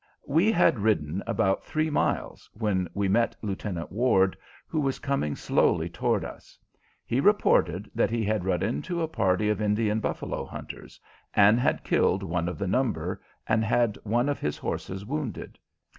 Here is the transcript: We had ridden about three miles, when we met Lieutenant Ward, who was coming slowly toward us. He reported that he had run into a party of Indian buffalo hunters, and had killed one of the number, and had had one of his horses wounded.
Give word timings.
We 0.25 0.51
had 0.51 0.79
ridden 0.79 1.21
about 1.27 1.63
three 1.63 1.91
miles, 1.91 2.49
when 2.55 2.89
we 2.95 3.07
met 3.07 3.35
Lieutenant 3.43 3.91
Ward, 3.91 4.35
who 4.65 4.79
was 4.79 4.97
coming 4.97 5.35
slowly 5.35 5.89
toward 5.89 6.25
us. 6.25 6.57
He 7.05 7.19
reported 7.21 7.91
that 7.93 8.09
he 8.09 8.23
had 8.25 8.43
run 8.43 8.63
into 8.63 9.03
a 9.03 9.07
party 9.07 9.47
of 9.47 9.61
Indian 9.61 9.99
buffalo 9.99 10.43
hunters, 10.43 10.99
and 11.35 11.59
had 11.59 11.83
killed 11.83 12.23
one 12.23 12.49
of 12.49 12.57
the 12.57 12.65
number, 12.67 13.21
and 13.45 13.63
had 13.63 13.79
had 13.79 13.97
one 14.03 14.27
of 14.27 14.39
his 14.39 14.57
horses 14.57 15.05
wounded. 15.05 15.59